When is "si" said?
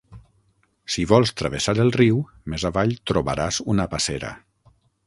0.93-1.05